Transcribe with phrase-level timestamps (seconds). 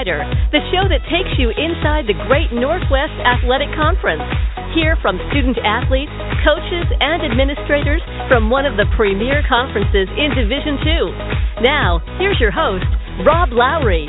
[0.00, 4.24] Insider, the show that takes you inside the Great Northwest Athletic Conference.
[4.72, 10.80] Hear from student athletes, coaches, and administrators from one of the premier conferences in Division
[10.80, 11.04] Two.
[11.60, 12.88] Now, here's your host,
[13.26, 14.08] Rob Lowery.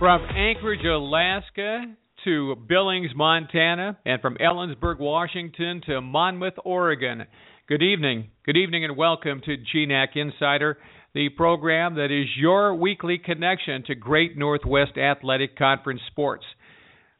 [0.00, 7.26] From Anchorage, Alaska to Billings, Montana, and from Ellensburg, Washington to Monmouth, Oregon.
[7.68, 8.30] Good evening.
[8.44, 10.78] Good evening and welcome to GNAC Insider,
[11.14, 16.44] the program that is your weekly connection to Great Northwest Athletic Conference sports.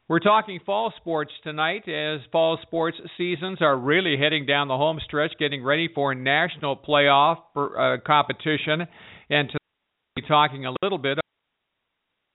[0.07, 4.99] We're talking fall sports tonight as fall sports seasons are really heading down the home
[5.05, 8.87] stretch, getting ready for national playoff uh, competition.
[9.29, 9.69] And tonight
[10.15, 11.19] we'll be talking a little bit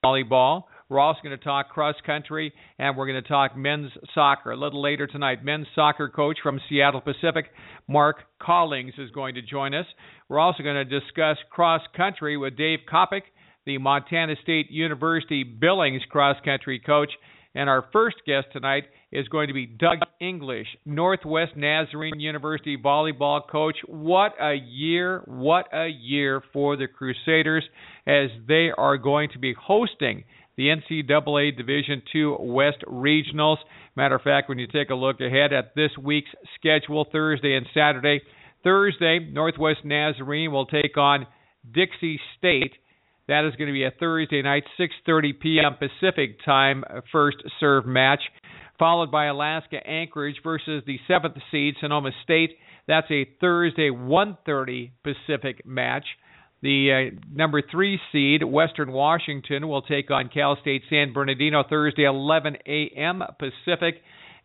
[0.04, 0.64] volleyball.
[0.88, 4.56] We're also going to talk cross country and we're going to talk men's soccer a
[4.56, 5.44] little later tonight.
[5.44, 7.46] Men's soccer coach from Seattle Pacific,
[7.88, 9.86] Mark Collings, is going to join us.
[10.28, 13.22] We're also going to discuss cross country with Dave Coppock,
[13.66, 17.10] the Montana State University Billings cross country coach.
[17.54, 23.42] And our first guest tonight is going to be Doug English, Northwest Nazarene University volleyball
[23.48, 23.76] coach.
[23.86, 27.64] What a year, what a year for the Crusaders
[28.06, 30.24] as they are going to be hosting
[30.56, 33.58] the NCAA Division II West Regionals.
[33.94, 37.66] Matter of fact, when you take a look ahead at this week's schedule, Thursday and
[37.74, 38.20] Saturday,
[38.64, 41.26] Thursday, Northwest Nazarene will take on
[41.72, 42.72] Dixie State.
[43.28, 45.76] That is going to be a Thursday night, 6:30 p.m.
[45.78, 48.20] Pacific time first serve match,
[48.78, 52.50] followed by Alaska Anchorage versus the seventh seed Sonoma State.
[52.88, 56.04] That's a Thursday 1:30 Pacific match.
[56.62, 62.04] The uh, number three seed, Western Washington, will take on Cal State San Bernardino Thursday,
[62.04, 63.22] 11 a.m.
[63.38, 63.96] Pacific.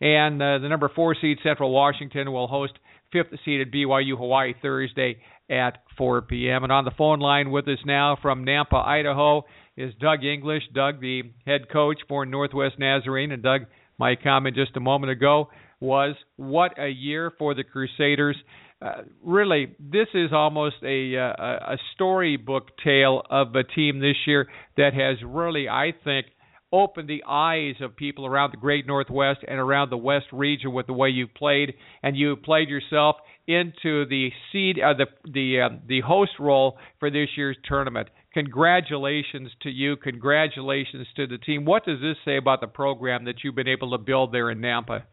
[0.01, 2.73] And uh, the number four seed, Central Washington, will host
[3.11, 5.17] fifth seeded BYU Hawaii Thursday
[5.49, 6.63] at 4 p.m.
[6.63, 9.45] And on the phone line with us now from Nampa, Idaho,
[9.77, 10.63] is Doug English.
[10.73, 13.31] Doug, the head coach for Northwest Nazarene.
[13.31, 13.61] And Doug,
[13.97, 15.49] my comment just a moment ago
[15.79, 18.35] was what a year for the Crusaders
[18.81, 24.47] uh, really, this is almost a, uh, a storybook tale of a team this year
[24.77, 26.27] that has really, I think,
[26.71, 30.87] opened the eyes of people around the Great Northwest and around the West region with
[30.87, 35.75] the way you've played, and you played yourself into the seed, uh, the the uh,
[35.87, 38.07] the host role for this year's tournament.
[38.33, 39.95] Congratulations to you.
[39.95, 41.65] Congratulations to the team.
[41.65, 44.59] What does this say about the program that you've been able to build there in
[44.59, 45.03] Nampa?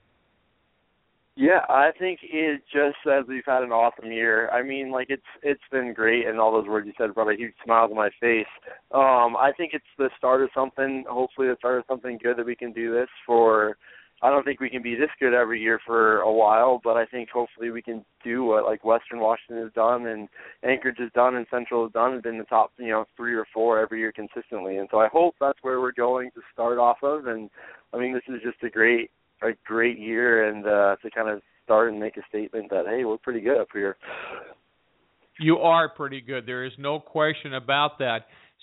[1.38, 4.48] Yeah, I think it just says we've had an awesome year.
[4.48, 7.36] I mean, like it's it's been great, and all those words you said brought a
[7.36, 8.46] huge smile to my face.
[8.90, 11.04] Um, I think it's the start of something.
[11.06, 13.76] Hopefully, the start of something good that we can do this for.
[14.22, 17.04] I don't think we can be this good every year for a while, but I
[17.04, 20.30] think hopefully we can do what like Western Washington has done and
[20.62, 23.44] Anchorage has done and Central has done and been the top, you know, three or
[23.52, 24.78] four every year consistently.
[24.78, 27.26] And so I hope that's where we're going to start off of.
[27.26, 27.50] And
[27.92, 29.10] I mean, this is just a great
[29.42, 33.04] a great year and uh, to kind of start and make a statement that hey,
[33.04, 33.96] we're pretty good up here.
[35.38, 36.46] You are pretty good.
[36.46, 38.20] There is no question about that.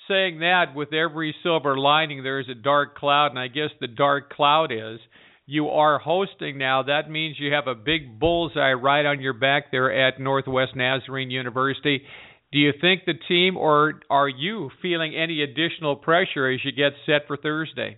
[0.08, 3.88] Saying that, with every silver lining, there is a dark cloud, and I guess the
[3.88, 5.00] dark cloud is
[5.46, 6.84] you are hosting now.
[6.84, 11.30] That means you have a big bullseye right on your back there at Northwest Nazarene
[11.30, 12.02] University.
[12.52, 16.94] Do you think the team, or are you feeling any additional pressure as you get
[17.06, 17.98] set for Thursday?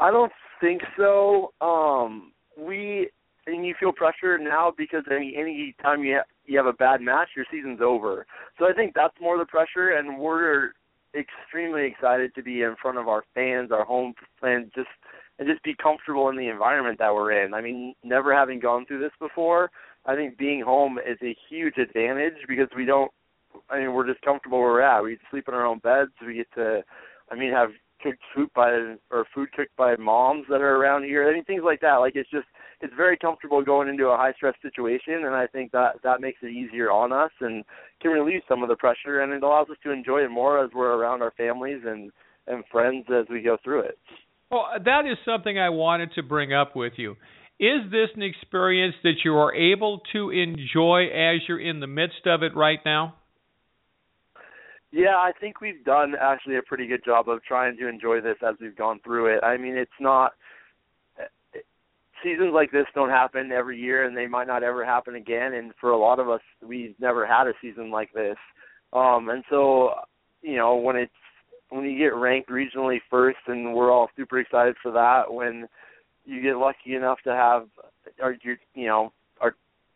[0.00, 1.52] I don't think so.
[1.60, 3.08] Um, we
[3.46, 7.00] and you feel pressure now because any any time you ha- you have a bad
[7.00, 8.26] match, your season's over.
[8.58, 10.72] So I think that's more the pressure, and we're
[11.14, 14.88] extremely excited to be in front of our fans, our home fans, just
[15.38, 17.54] and just be comfortable in the environment that we're in.
[17.54, 19.70] I mean, never having gone through this before,
[20.06, 23.10] I think being home is a huge advantage because we don't.
[23.70, 25.02] I mean, we're just comfortable where we're at.
[25.02, 26.10] We sleep in our own beds.
[26.24, 26.82] We get to,
[27.30, 27.70] I mean, have
[28.04, 28.68] cooked food by
[29.10, 31.32] or food cooked by moms that are around here.
[31.32, 31.96] Mean things like that.
[31.96, 32.46] Like it's just
[32.80, 36.38] it's very comfortable going into a high stress situation and I think that that makes
[36.42, 37.64] it easier on us and
[38.02, 40.70] can relieve some of the pressure and it allows us to enjoy it more as
[40.74, 42.12] we're around our families and
[42.46, 43.98] and friends as we go through it.
[44.50, 47.16] Well, that is something I wanted to bring up with you.
[47.58, 52.26] Is this an experience that you are able to enjoy as you're in the midst
[52.26, 53.14] of it right now?
[54.94, 58.36] Yeah, I think we've done actually a pretty good job of trying to enjoy this
[58.48, 59.42] as we've gone through it.
[59.42, 60.34] I mean, it's not
[62.22, 65.72] seasons like this don't happen every year and they might not ever happen again and
[65.80, 68.36] for a lot of us we've never had a season like this.
[68.92, 69.94] Um and so,
[70.42, 71.12] you know, when it's
[71.70, 75.66] when you get ranked regionally first and we're all super excited for that when
[76.24, 77.66] you get lucky enough to have
[78.22, 79.12] our your you know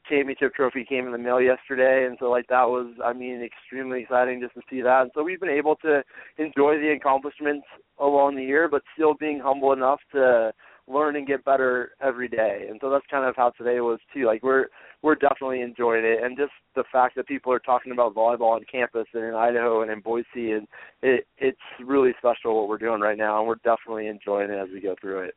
[0.08, 4.02] championship trophy came in the mail yesterday, and so like that was, I mean, extremely
[4.02, 5.02] exciting just to see that.
[5.02, 6.02] And so we've been able to
[6.38, 7.66] enjoy the accomplishments
[7.98, 10.52] along the year, but still being humble enough to
[10.88, 12.66] learn and get better every day.
[12.68, 14.24] And so that's kind of how today was too.
[14.26, 14.66] Like we're
[15.02, 18.64] we're definitely enjoying it, and just the fact that people are talking about volleyball on
[18.70, 20.66] campus and in Idaho and in Boise, and
[21.02, 24.68] it it's really special what we're doing right now, and we're definitely enjoying it as
[24.72, 25.34] we go through it.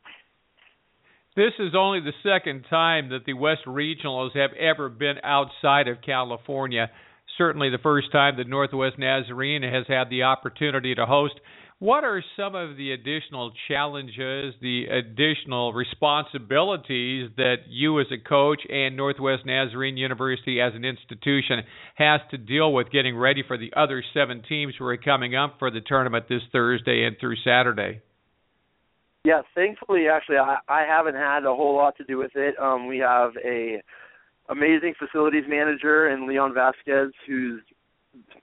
[1.33, 6.01] This is only the second time that the West Regionals have ever been outside of
[6.01, 6.91] California.
[7.37, 11.35] Certainly the first time that Northwest Nazarene has had the opportunity to host.
[11.79, 18.59] What are some of the additional challenges, the additional responsibilities that you as a coach
[18.69, 21.59] and Northwest Nazarene University as an institution
[21.95, 25.59] has to deal with getting ready for the other seven teams who are coming up
[25.59, 28.01] for the tournament this Thursday and through Saturday?
[29.23, 32.57] Yeah, thankfully, actually, I, I haven't had a whole lot to do with it.
[32.59, 33.81] Um, we have a
[34.50, 37.62] amazing facilities manager in Leon Vasquez, who's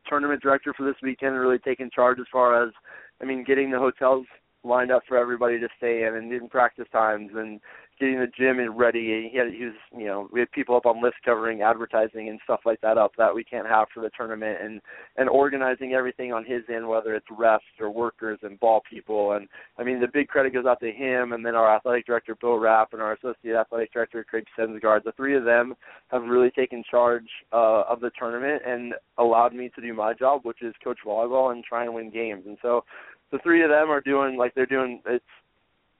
[0.09, 2.73] tournament director for this weekend, and really taking charge as far as,
[3.21, 4.27] I mean, getting the hotels
[4.65, 7.61] lined up for everybody to stay in and in practice times and
[7.99, 9.29] getting the gym in ready.
[9.31, 12.41] He had he was you know we had people up on lists covering advertising and
[12.45, 14.81] stuff like that up that we can't have for the tournament and
[15.17, 19.49] and organizing everything on his end whether it's refs or workers and ball people and
[19.79, 22.59] I mean the big credit goes out to him and then our athletic director Bill
[22.59, 25.05] Rapp and our associate athletic director Craig Sensgaard.
[25.05, 25.75] The three of them
[26.09, 30.41] have really taken charge uh, of the tournament and allowed me to do my job,
[30.45, 32.45] which is coach volleyball and try and win games.
[32.47, 32.85] And so
[33.31, 35.25] the three of them are doing like they're doing it's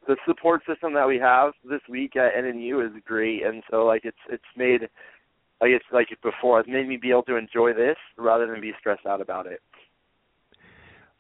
[0.09, 4.03] the support system that we have this week at NNU is great, and so like
[4.05, 4.89] it's it's made
[5.61, 8.73] like it's like before it's made me be able to enjoy this rather than be
[8.81, 9.61] stressed out about it.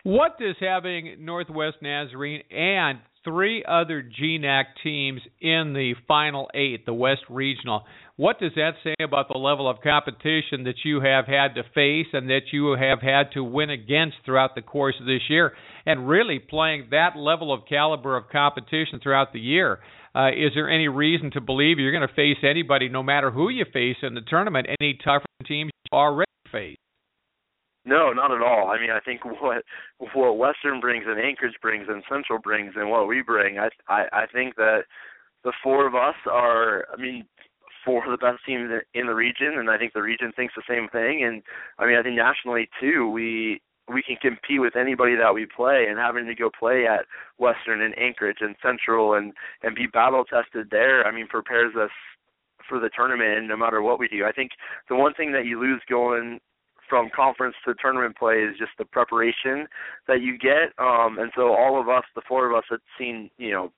[0.04, 6.94] What does having Northwest Nazarene and three other GNAC teams in the final eight, the
[6.94, 7.84] West Regional,
[8.16, 12.06] what does that say about the level of competition that you have had to face
[12.12, 15.52] and that you have had to win against throughout the course of this year?
[15.86, 19.78] And really playing that level of caliber of competition throughout the year.
[20.14, 23.50] Uh, is there any reason to believe you're going to face anybody, no matter who
[23.50, 26.76] you face in the tournament, any tougher teams you already face?
[27.88, 28.68] No, not at all.
[28.68, 29.64] I mean, I think what
[30.12, 34.04] what Western brings and Anchorage brings and Central brings and what we bring, I I,
[34.12, 34.82] I think that
[35.42, 36.86] the four of us are.
[36.92, 37.24] I mean,
[37.84, 40.62] four of the best teams in the region, and I think the region thinks the
[40.68, 41.24] same thing.
[41.24, 41.42] And
[41.78, 45.86] I mean, I think nationally too, we we can compete with anybody that we play,
[45.88, 47.06] and having to go play at
[47.38, 49.32] Western and Anchorage and Central and
[49.62, 51.90] and be battle tested there, I mean, prepares us
[52.68, 53.38] for the tournament.
[53.38, 54.50] And no matter what we do, I think
[54.90, 56.40] the one thing that you lose going
[56.88, 59.66] from conference to tournament play is just the preparation
[60.06, 60.72] that you get.
[60.78, 63.72] Um, and so all of us, the four of us, had seen you know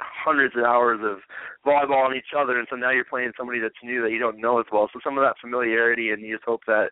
[0.00, 1.18] hundreds of hours of
[1.66, 4.40] volleyball on each other, and so now you're playing somebody that's new that you don't
[4.40, 4.88] know as well.
[4.92, 6.90] So some of that familiarity, and you just hope that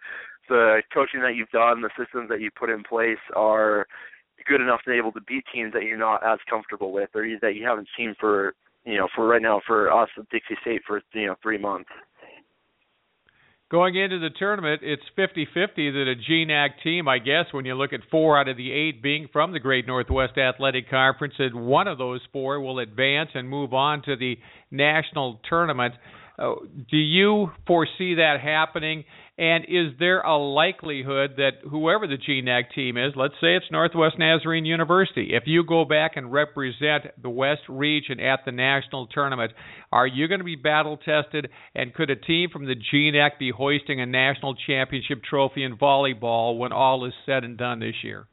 [0.48, 3.86] the coaching that you've done, the systems that you put in place, are
[4.46, 7.26] good enough to be able to beat teams that you're not as comfortable with, or
[7.42, 8.54] that you haven't seen for
[8.84, 11.90] you know for right now for us at Dixie State for you know three months.
[13.70, 17.74] Going into the tournament, it's 50 50 that a GNAC team, I guess, when you
[17.74, 21.54] look at four out of the eight being from the Great Northwest Athletic Conference, that
[21.54, 24.38] one of those four will advance and move on to the
[24.70, 25.92] national tournament.
[26.38, 26.54] Uh,
[26.90, 29.04] do you foresee that happening?
[29.38, 34.18] And is there a likelihood that whoever the GNAC team is, let's say it's Northwest
[34.18, 39.52] Nazarene University, if you go back and represent the West region at the national tournament,
[39.92, 41.50] are you going to be battle tested?
[41.76, 46.58] And could a team from the GNAC be hoisting a national championship trophy in volleyball
[46.58, 48.26] when all is said and done this year?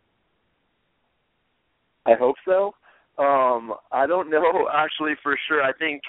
[2.08, 2.74] I hope so.
[3.20, 5.62] Um, I don't know actually for sure.
[5.62, 6.02] I think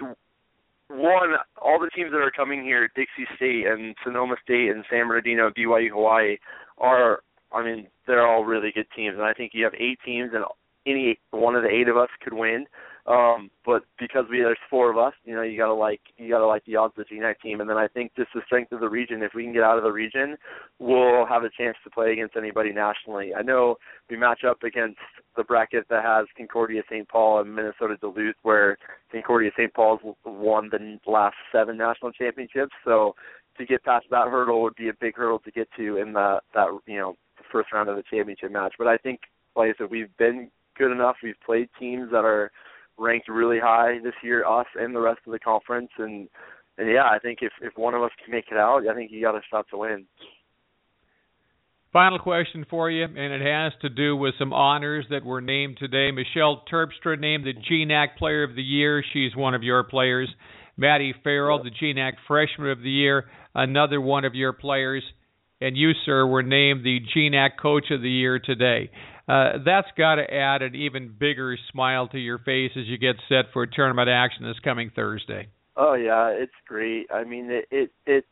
[0.89, 5.09] one, all the teams that are coming here, Dixie State and Sonoma State and San
[5.09, 6.37] Bernardino, BYU Hawaii,
[6.79, 7.21] are
[7.53, 10.45] I mean they're all really good teams, and I think you have eight teams, and
[10.87, 12.67] any one of the eight of us could win.
[13.07, 16.47] Um, but because we there's four of us, you know, you gotta like you gotta
[16.47, 18.81] like the odds of the GNAC team, and then I think just the strength of
[18.81, 19.23] the region.
[19.23, 20.37] If we can get out of the region,
[20.81, 23.33] we'll have a chance to play against anybody nationally.
[23.33, 23.77] I know
[24.11, 24.99] we match up against
[25.37, 27.09] the bracket that has Concordia St.
[27.09, 28.77] Paul and Minnesota Duluth, where
[29.13, 29.73] Concordia St.
[29.73, 32.73] Paul's won the last seven national championships.
[32.85, 33.15] So
[33.57, 36.41] to get past that hurdle would be a big hurdle to get to in that
[36.55, 37.15] that you know
[37.53, 38.75] first round of the championship match.
[38.77, 39.21] But I think,
[39.55, 41.17] like I said, we've been good enough.
[41.23, 42.51] We've played teams that are
[42.99, 45.91] ranked really high this year, us and the rest of the conference.
[45.99, 46.29] And
[46.79, 49.11] and yeah, I think if if one of us can make it out, I think
[49.11, 50.07] you got a shot to win.
[51.93, 55.79] Final question for you, and it has to do with some honors that were named
[55.79, 56.11] today.
[56.11, 59.03] Michelle Terpstra named the GNAC Player of the Year.
[59.15, 60.29] She's one of your players.
[60.77, 63.25] Maddie Farrell, the GNAC Freshman of the Year,
[63.55, 65.03] another one of your players,
[65.61, 68.91] and you, sir, were named the GNAC Coach of the Year today.
[69.29, 73.17] Uh, that's got to add an even bigger smile to your face as you get
[73.29, 75.49] set for tournament action this coming Thursday.
[75.77, 77.07] Oh yeah, it's great.
[77.13, 78.25] I mean, it it, it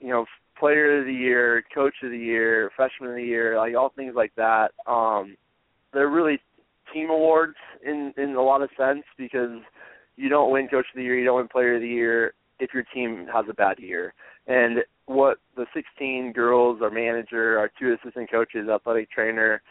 [0.00, 0.26] you know,
[0.58, 4.14] player of the year, coach of the year, freshman of the year, like all things
[4.14, 4.72] like that.
[4.86, 5.36] Um,
[5.92, 6.40] they're really
[6.92, 9.60] team awards in in a lot of sense because
[10.16, 12.74] you don't win coach of the year, you don't win player of the year if
[12.74, 14.14] your team has a bad year.
[14.46, 19.62] And what the 16 girls, our manager, our two assistant coaches, athletic trainer,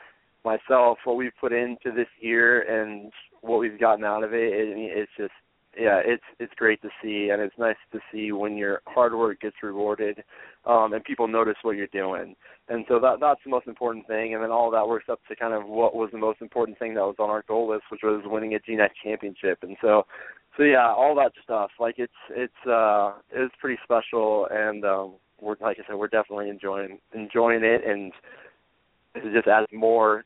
[0.43, 3.11] myself, what we've put into this year and
[3.41, 5.33] what we've gotten out of it, it it's just
[5.77, 9.41] yeah, it's it's great to see, and it's nice to see when your hard work
[9.41, 10.23] gets rewarded,
[10.65, 12.35] um, and people notice what you're doing.
[12.69, 14.33] And so that that's the most important thing.
[14.33, 16.93] And then all that works up to kind of what was the most important thing
[16.93, 19.59] that was on our goal list, which was winning a GNAC championship.
[19.63, 20.03] And so,
[20.57, 21.71] so yeah, all that stuff.
[21.79, 26.49] Like it's it's uh it's pretty special, and um, we're like I said, we're definitely
[26.49, 28.11] enjoying enjoying it, and
[29.15, 30.25] it just adds more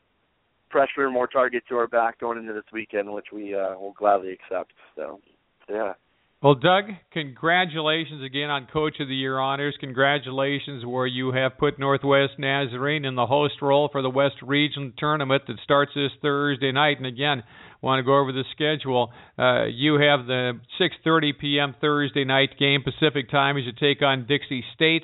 [0.70, 4.32] pressure, more target to our back going into this weekend, which we uh, will gladly
[4.32, 4.72] accept.
[4.96, 5.20] So.
[5.68, 5.92] Yeah.
[6.42, 9.76] Well, Doug, congratulations again on Coach of the Year honors.
[9.78, 14.94] Congratulations where you have put Northwest Nazarene in the host role for the West Region
[14.96, 16.96] tournament that starts this Thursday night.
[16.96, 17.42] And again,
[17.82, 19.12] want to go over the schedule.
[19.38, 21.74] Uh, you have the 6:30 p.m.
[21.78, 25.02] Thursday night game Pacific time as you take on Dixie State.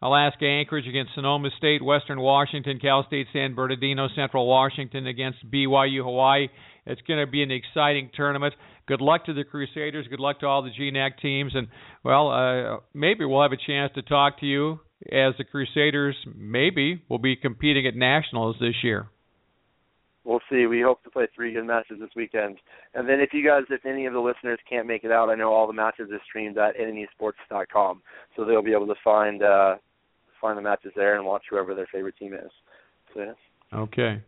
[0.00, 6.04] Alaska Anchorage against Sonoma State, Western Washington, Cal State San Bernardino, Central Washington against BYU
[6.04, 6.46] Hawaii.
[6.86, 8.54] It's going to be an exciting tournament.
[8.86, 10.06] Good luck to the Crusaders.
[10.08, 11.52] Good luck to all the GNAC teams.
[11.54, 11.68] And,
[12.04, 14.80] well, uh, maybe we'll have a chance to talk to you
[15.12, 19.08] as the Crusaders maybe will be competing at Nationals this year.
[20.24, 20.66] We'll see.
[20.66, 22.58] We hope to play three good matches this weekend.
[22.94, 25.36] And then if you guys, if any of the listeners can't make it out, I
[25.36, 28.02] know all the matches are streamed at NNUsports.com,
[28.34, 29.76] so they'll be able to find uh,
[30.40, 32.50] find the matches there and watch whoever their favorite team is.
[33.14, 33.78] So, yeah.
[33.78, 34.22] Okay.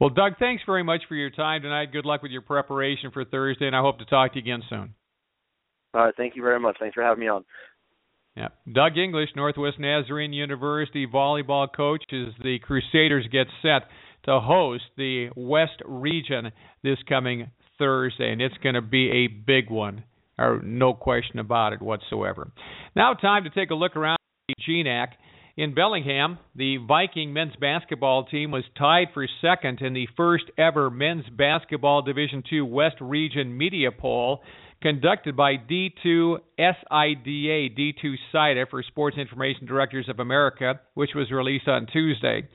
[0.00, 1.92] Well, Doug, thanks very much for your time tonight.
[1.92, 4.62] Good luck with your preparation for Thursday, and I hope to talk to you again
[4.68, 4.94] soon.
[5.94, 6.14] All right.
[6.16, 6.76] Thank you very much.
[6.80, 7.44] Thanks for having me on.
[8.36, 8.48] Yeah.
[8.72, 13.82] Doug English, Northwest Nazarene University volleyball coach, as the Crusaders get set
[14.24, 16.50] to host the West Region
[16.82, 20.02] this coming Thursday, and it's going to be a big one,
[20.36, 22.50] or no question about it whatsoever.
[22.96, 25.08] Now, time to take a look around the GNAC.
[25.56, 30.90] In Bellingham, the Viking men's basketball team was tied for second in the first ever
[30.90, 34.42] men's basketball Division II West Region media poll
[34.82, 41.68] conducted by D2 SIDA, D2 SIDA for Sports Information Directors of America, which was released
[41.68, 42.48] on Tuesday.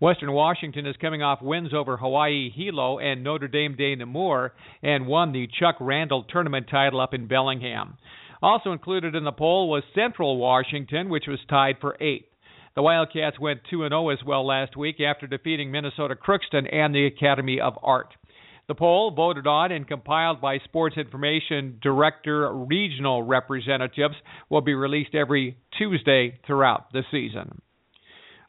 [0.00, 5.06] Western Washington is coming off wins over Hawaii Hilo and Notre Dame de Namur and
[5.06, 7.98] won the Chuck Randall tournament title up in Bellingham.
[8.40, 12.28] Also included in the poll was Central Washington, which was tied for eighth.
[12.76, 17.06] The Wildcats went 2 0 as well last week after defeating Minnesota Crookston and the
[17.06, 18.14] Academy of Art.
[18.68, 24.16] The poll, voted on and compiled by Sports Information Director regional representatives,
[24.50, 27.62] will be released every Tuesday throughout the season.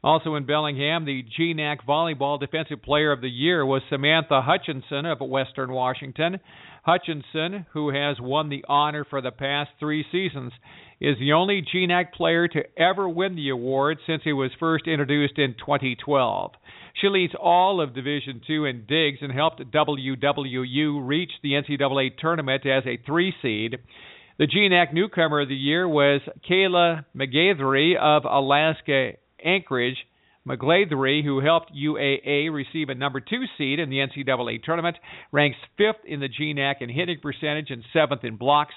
[0.04, 5.22] Also in Bellingham, the GNAC Volleyball Defensive Player of the Year was Samantha Hutchinson of
[5.22, 6.40] Western Washington.
[6.84, 10.52] Hutchinson, who has won the honor for the past three seasons,
[11.00, 15.38] is the only GNAC player to ever win the award since it was first introduced
[15.38, 16.52] in 2012.
[17.00, 22.66] She leads all of Division II in digs and helped WWU reach the NCAA tournament
[22.66, 23.78] as a three seed.
[24.40, 29.12] The GNAC Newcomer of the Year was Kayla McGathery of Alaska
[29.44, 29.98] Anchorage.
[30.48, 34.96] McGlathery, who helped UAA receive a number two seed in the NCAA tournament,
[35.32, 38.74] ranks fifth in the GNAC in hitting percentage and seventh in blocks.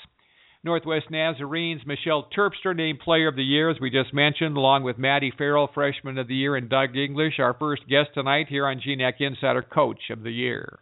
[0.63, 4.99] Northwest Nazarenes Michelle Terpstra named Player of the Year, as we just mentioned, along with
[4.99, 8.79] Maddie Farrell, Freshman of the Year, and Doug English, our first guest tonight here on
[8.79, 10.79] GNAC Insider Coach of the Year.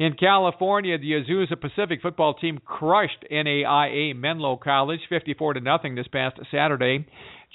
[0.00, 6.08] In California, the Azusa Pacific football team crushed NAIA Menlo College 54 to nothing this
[6.08, 7.06] past Saturday.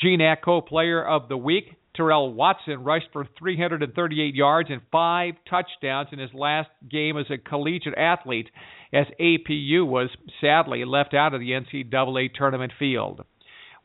[0.02, 6.20] GNAC Co-Player of the Week Terrell Watson rushed for 338 yards and five touchdowns in
[6.20, 8.50] his last game as a collegiate athlete,
[8.94, 10.10] as APU was
[10.42, 13.24] sadly left out of the NCAA tournament field.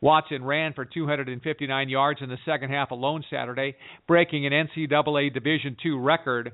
[0.01, 3.75] Watson ran for 259 yards in the second half alone Saturday,
[4.07, 6.51] breaking an NCAA Division II record.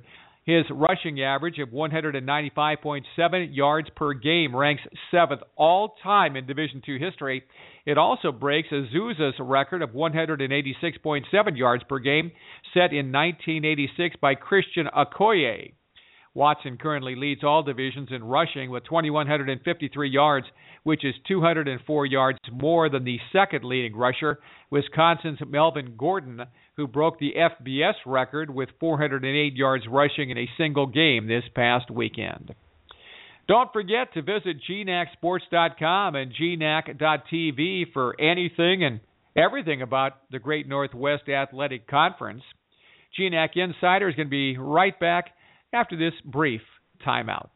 [0.48, 3.04] His rushing average of 195.7
[3.51, 7.44] yards per game ranks seventh all time in Division II history.
[7.86, 12.32] It also breaks Azusa's record of 186.7 yards per game
[12.74, 15.74] set in 1986 by Christian Okoye.
[16.34, 20.48] Watson currently leads all divisions in rushing with 2,153 yards,
[20.84, 24.39] which is 204 yards more than the second leading rusher,
[24.70, 26.44] Wisconsin's Melvin Gordon,
[26.77, 31.91] who broke the FBS record with 408 yards rushing in a single game this past
[31.91, 32.53] weekend.
[33.48, 39.00] Don't forget to visit GNACSports.com and GNAC.TV for anything and
[39.36, 42.43] everything about the Great Northwest Athletic Conference.
[43.17, 45.31] GNAC Insider is going to be right back
[45.74, 46.62] after this brief
[47.05, 47.50] timeout.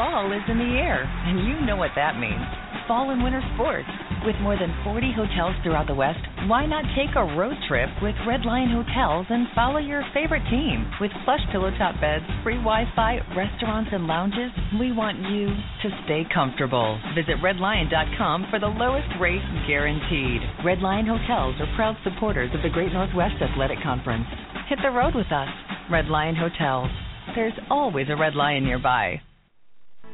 [0.00, 2.40] Fall is in the air, and you know what that means.
[2.88, 3.84] Fall and winter sports.
[4.24, 8.16] With more than 40 hotels throughout the West, why not take a road trip with
[8.24, 10.88] Red Lion Hotels and follow your favorite team?
[11.04, 14.48] With plush pillow top beds, free Wi Fi, restaurants, and lounges,
[14.80, 16.96] we want you to stay comfortable.
[17.12, 20.40] Visit redlion.com for the lowest rate guaranteed.
[20.64, 24.24] Red Lion Hotels are proud supporters of the Great Northwest Athletic Conference.
[24.72, 25.52] Hit the road with us.
[25.92, 26.88] Red Lion Hotels.
[27.36, 29.20] There's always a Red Lion nearby.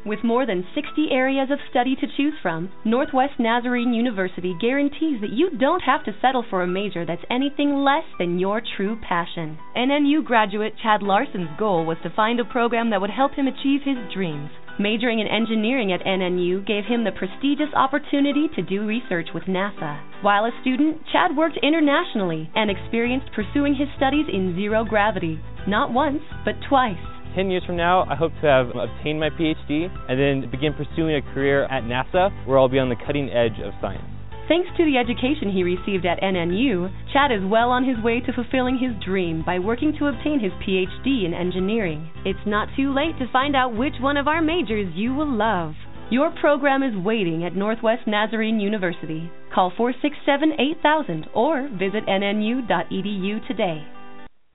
[0.06, 5.32] With more than 60 areas of study to choose from, Northwest Nazarene University guarantees that
[5.32, 9.58] you don't have to settle for a major that's anything less than your true passion.
[9.76, 13.80] NNU graduate Chad Larson's goal was to find a program that would help him achieve
[13.84, 14.50] his dreams.
[14.78, 20.00] Majoring in engineering at NNU gave him the prestigious opportunity to do research with NASA.
[20.22, 25.92] While a student, Chad worked internationally and experienced pursuing his studies in zero gravity, not
[25.92, 27.15] once, but twice.
[27.37, 31.16] 10 years from now, I hope to have obtained my PhD and then begin pursuing
[31.16, 34.09] a career at NASA where I'll be on the cutting edge of science.
[34.49, 38.33] Thanks to the education he received at NNU, Chad is well on his way to
[38.33, 42.09] fulfilling his dream by working to obtain his PhD in engineering.
[42.25, 45.75] It's not too late to find out which one of our majors you will love.
[46.09, 49.31] Your program is waiting at Northwest Nazarene University.
[49.52, 53.85] Call 467 8000 or visit nnu.edu today.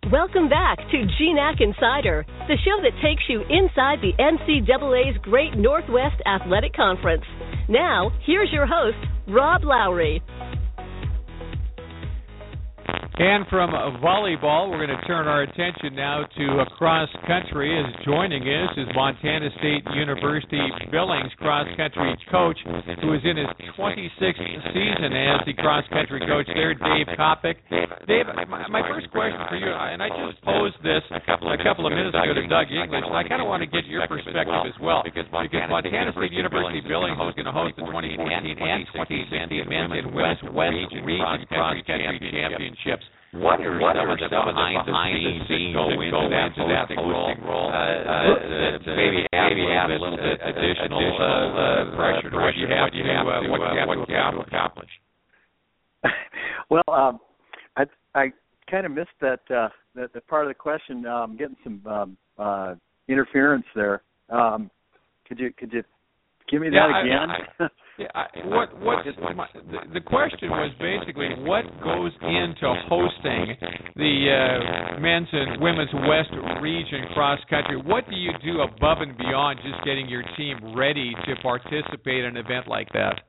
[0.10, 6.16] Welcome back to GNAC Insider, the show that takes you inside the NCAA's Great Northwest
[6.26, 7.24] Athletic Conference.
[7.70, 8.98] Now, here's your host,
[9.28, 10.24] Rob Lowery.
[13.12, 17.76] And from volleyball, we're going to turn our attention now to cross country.
[17.76, 22.58] As joining us is Montana State University Billings cross country coach,
[23.04, 24.40] who is in his 26th
[24.72, 27.60] season as the cross country coach there, Dave Coppock.
[28.08, 32.16] Dave, my, first question for you, and I just posed this a couple of minutes
[32.16, 35.04] ago to Doug English, and I kind of want to get your perspective as well,
[35.04, 40.16] because Montana State University Billings is going to host the 2014 and 2016 Men's and
[40.16, 43.01] West West Region Cross Country Championships.
[43.32, 46.20] What are what some, are some of the behind, behind the scenes that go into
[46.36, 47.72] that, into that hosting role?
[47.72, 52.56] Uh, uh, to maybe add maybe a little bit additional uh, uh, pressure to what
[52.60, 54.90] you have to uh, what you have to accomplish.
[56.70, 57.20] well, um,
[57.78, 58.34] I I
[58.70, 61.06] kind of missed that uh, that, that part of the question.
[61.06, 62.76] Um, getting some um, uh,
[63.08, 64.04] interference there.
[64.28, 64.70] Um,
[65.26, 65.84] could you could you
[66.50, 67.70] give me that yeah, again?
[68.14, 72.74] I, I, Yeah, I, what what my, the, the question was basically what goes into
[72.90, 73.56] hosting
[73.96, 77.78] the uh, men's and women's West region cross country.
[77.78, 82.36] What do you do above and beyond just getting your team ready to participate in
[82.36, 83.22] an event like that?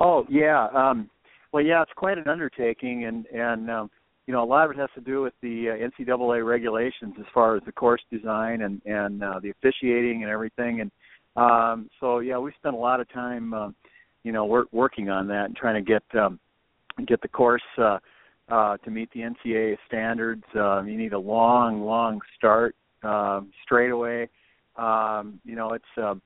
[0.00, 1.10] Oh yeah, um,
[1.52, 3.90] well yeah, it's quite an undertaking, and and um,
[4.26, 7.26] you know a lot of it has to do with the uh, NCAA regulations as
[7.32, 10.90] far as the course design and and uh, the officiating and everything, and
[11.38, 13.70] um, so yeah, we spent a lot of time, uh,
[14.24, 16.40] you know, work, working on that and trying to get um,
[17.06, 17.98] get the course uh,
[18.48, 20.44] uh, to meet the NCAA standards.
[20.54, 24.28] Uh, you need a long, long start um, straight away.
[24.76, 26.22] Um, you know, it's um,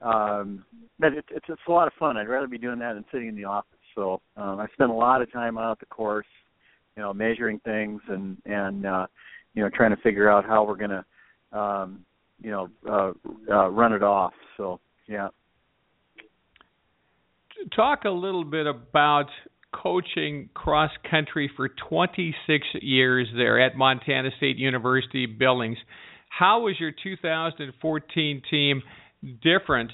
[0.00, 0.64] um,
[0.98, 2.16] but it, it's it's a lot of fun.
[2.16, 3.70] I'd rather be doing that than sitting in the office.
[3.94, 6.26] So um, I spend a lot of time out at the course,
[6.96, 9.06] you know, measuring things and and uh,
[9.54, 12.04] you know trying to figure out how we're to um,
[12.40, 13.12] you know uh,
[13.50, 14.32] uh, run it off.
[14.56, 15.28] So yeah.
[17.74, 19.26] Talk a little bit about
[19.72, 25.78] coaching cross country for 26 years there at Montana State University Billings.
[26.28, 28.82] How was your 2014 team
[29.42, 29.90] different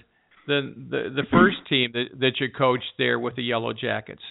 [0.46, 4.22] than the the first team that, that you coached there with the Yellow Jackets?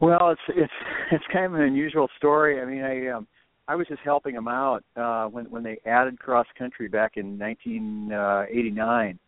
[0.00, 0.72] Well, it's it's
[1.12, 2.60] it's kind of an unusual story.
[2.60, 3.26] I mean, I um,
[3.68, 7.38] I was just helping them out uh, when when they added cross country back in
[7.38, 9.18] 1989,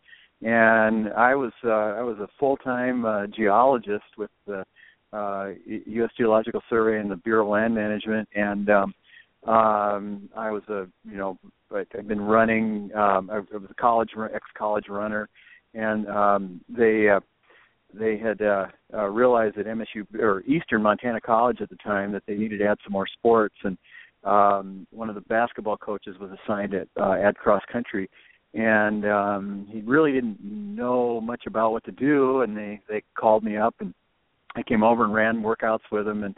[0.43, 4.65] and I was uh, I was a full time uh, geologist with the
[5.13, 6.11] uh, U.S.
[6.17, 8.95] Geological Survey and the Bureau of Land Management, and um,
[9.47, 11.37] um, I was a you know
[11.75, 12.91] I've been running.
[12.95, 15.29] Um, I was a college ex college runner,
[15.75, 17.09] and um, they.
[17.09, 17.21] Uh,
[17.95, 22.23] they had uh, uh, realized at MSU or Eastern Montana College at the time that
[22.27, 23.79] they needed to add some more sports, and
[24.25, 28.11] um, one of the basketball coaches was assigned at uh, at cross country,
[28.55, 32.43] and um, he really didn't know much about what to do.
[32.43, 33.95] And they they called me up, and
[34.57, 36.37] I came over and ran workouts with him, and,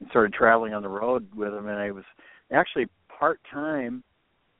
[0.00, 1.68] and started traveling on the road with him.
[1.68, 2.04] And I was
[2.52, 2.86] actually
[3.18, 4.02] part time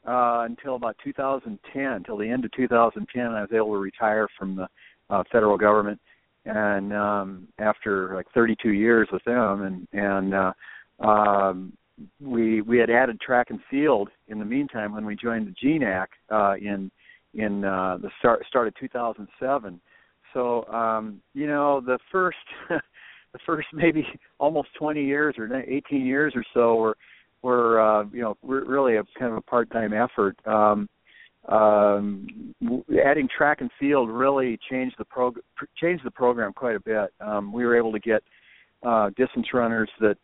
[0.06, 3.26] uh, until about 2010, until the end of 2010.
[3.26, 4.68] I was able to retire from the
[5.11, 6.00] uh, federal government,
[6.44, 10.52] and um, after like 32 years with them, and and uh,
[11.06, 11.72] um,
[12.21, 16.07] we we had added track and field in the meantime when we joined the GNAC
[16.31, 16.91] uh, in
[17.35, 19.81] in uh, the start start of 2007.
[20.33, 24.07] So um, you know the first the first maybe
[24.39, 26.97] almost 20 years or 18 years or so were
[27.43, 30.37] were uh, you know really a kind of a part time effort.
[30.47, 30.89] Um,
[31.49, 32.55] um,
[33.03, 35.41] adding track and field really changed the prog-
[35.81, 37.13] changed the program quite a bit.
[37.21, 38.23] Um, we were able to get
[38.83, 40.17] uh, distance runners that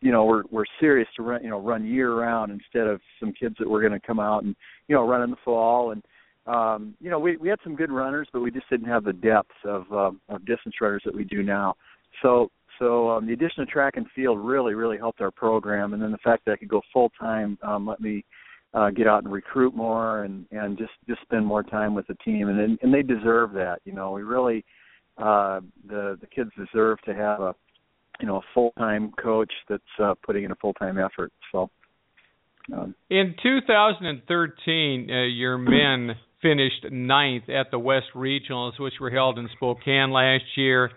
[0.00, 3.32] you know were were serious to run you know run year round instead of some
[3.32, 4.56] kids that were going to come out and
[4.88, 5.92] you know run in the fall.
[5.92, 6.02] And
[6.46, 9.12] um you know we we had some good runners but we just didn't have the
[9.12, 11.74] depth of um of distance runners that we do now.
[12.22, 15.92] So so um the addition of track and field really really helped our program.
[15.92, 18.24] And then the fact that I could go full time um let me
[18.72, 22.16] uh get out and recruit more and and just just spend more time with the
[22.24, 22.48] team.
[22.48, 24.12] And and they deserve that you know.
[24.12, 24.64] We really
[25.18, 27.54] uh the the kids deserve to have a
[28.20, 31.32] you know a full time coach that's uh, putting in a full time effort.
[31.52, 31.70] So.
[32.72, 39.38] Um, in 2013, uh, your men finished ninth at the West Regionals, which were held
[39.38, 40.90] in Spokane last year,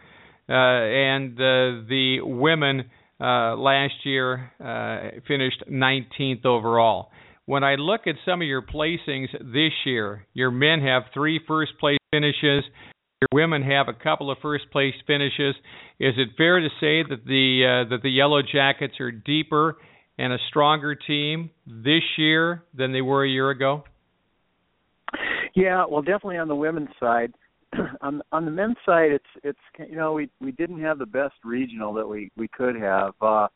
[0.48, 7.10] uh, and uh, the women uh, last year uh, finished 19th overall.
[7.46, 11.74] When I look at some of your placings this year, your men have three first
[11.80, 12.64] place finishes,
[13.32, 15.56] women have a couple of first place finishes.
[16.00, 19.78] Is it fair to say that the uh, that the Yellow Jackets are deeper
[20.18, 23.84] and a stronger team this year than they were a year ago?
[25.56, 27.34] Yeah, well, definitely on the women's side.
[28.02, 31.36] on on the men's side, it's it's you know we we didn't have the best
[31.44, 33.14] regional that we we could have.
[33.22, 33.48] Uh,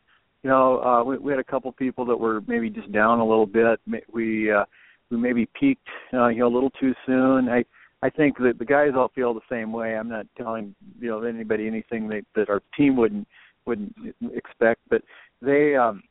[0.44, 3.28] you know, uh, we, we had a couple people that were maybe just down a
[3.28, 3.80] little bit.
[4.12, 4.66] We uh,
[5.10, 7.50] we maybe peaked uh, you know a little too soon.
[7.50, 7.66] I
[8.08, 9.98] I think that the guys all feel the same way.
[9.98, 13.28] I'm not telling you know anybody anything that that our team wouldn't
[13.66, 13.94] wouldn't
[14.34, 15.02] expect, but
[15.42, 16.02] they um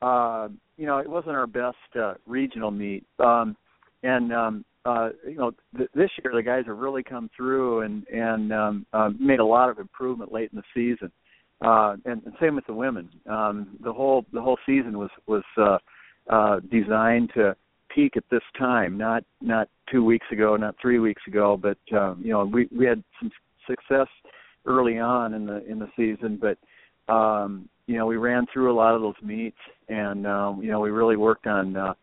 [0.00, 3.04] uh you know it wasn't our best uh regional meet.
[3.18, 3.54] Um
[4.02, 8.06] and um uh you know th- this year the guys have really come through and
[8.08, 11.12] and um uh, made a lot of improvement late in the season.
[11.60, 13.10] Uh and, and same with the women.
[13.28, 15.76] Um the whole the whole season was was uh
[16.30, 17.54] uh designed to
[17.94, 22.20] peak at this time, not not two weeks ago, not three weeks ago, but um,
[22.22, 23.30] you know we we had some
[23.66, 24.08] success
[24.66, 28.76] early on in the in the season, but um, you know we ran through a
[28.76, 31.94] lot of those meets, and um, you know we really worked on uh,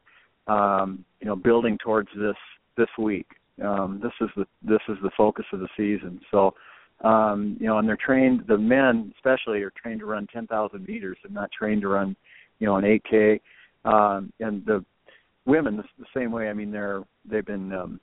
[0.51, 2.37] um, you know building towards this
[2.77, 3.27] this week.
[3.63, 6.19] Um, this is the this is the focus of the season.
[6.31, 6.53] So
[7.01, 8.43] um, you know, and they're trained.
[8.47, 11.17] The men especially are trained to run 10,000 meters.
[11.23, 12.15] They're not trained to run,
[12.59, 13.39] you know, an 8K.
[13.85, 14.83] Um, and the
[15.49, 16.49] women the, the same way.
[16.49, 17.99] I mean, they're they've been um,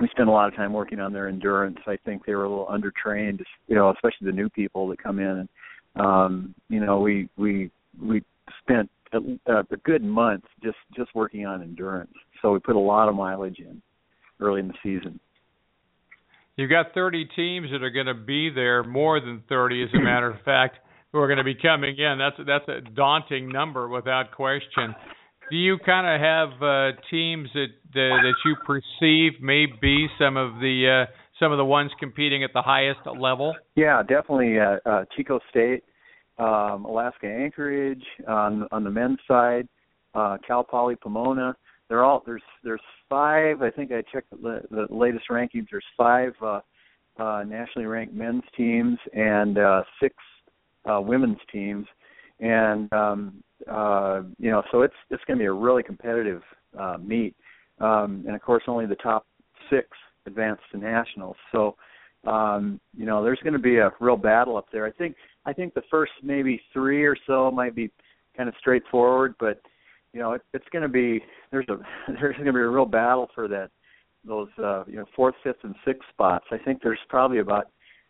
[0.00, 1.78] we spend a lot of time working on their endurance.
[1.86, 5.18] I think they were a little undertrained, you know, especially the new people that come
[5.18, 5.46] in.
[5.46, 5.48] And
[5.96, 7.70] um, you know, we we
[8.02, 8.22] we
[8.60, 9.18] spent a,
[9.50, 12.12] a good month just just working on endurance.
[12.40, 13.80] So we put a lot of mileage in
[14.40, 15.20] early in the season.
[16.56, 20.00] You've got 30 teams that are going to be there, more than 30, as a
[20.02, 20.76] matter of fact,
[21.10, 22.18] who are going to be coming in.
[22.18, 24.94] That's that's a daunting number without question
[25.52, 30.38] do you kind of have uh, teams that uh, that you perceive may be some
[30.38, 33.54] of the uh, some of the ones competing at the highest level?
[33.74, 34.58] Yeah, definitely.
[34.58, 35.84] Uh, uh, Chico State,
[36.38, 39.68] um, Alaska Anchorage on on the men's side,
[40.14, 41.54] uh, Cal Poly Pomona.
[41.90, 43.60] They're all there's there's five.
[43.60, 45.66] I think I checked the, the latest rankings.
[45.70, 46.60] There's five uh,
[47.18, 50.14] uh, nationally ranked men's teams and uh, six
[50.90, 51.84] uh, women's teams,
[52.40, 56.42] and um, uh, you know, so it's it's going to be a really competitive
[56.78, 57.34] uh, meet,
[57.80, 59.26] um, and of course, only the top
[59.70, 59.88] six
[60.26, 61.36] advance to nationals.
[61.50, 61.76] So,
[62.26, 64.86] um, you know, there's going to be a real battle up there.
[64.86, 67.90] I think I think the first maybe three or so might be
[68.36, 69.60] kind of straightforward, but
[70.12, 71.78] you know, it, it's going to be there's a
[72.20, 73.70] there's going to be a real battle for that
[74.24, 76.44] those uh, you know fourth, fifth, and sixth spots.
[76.50, 77.68] I think there's probably about